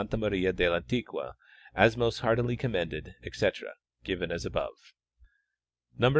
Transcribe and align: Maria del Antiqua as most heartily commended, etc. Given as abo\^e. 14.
Maria 0.17 0.51
del 0.51 0.73
Antiqua 0.73 1.33
as 1.75 1.95
most 1.95 2.21
heartily 2.21 2.57
commended, 2.57 3.13
etc. 3.23 3.67
Given 4.03 4.31
as 4.31 4.47
abo\^e. 4.47 4.71
14. 6.01 6.09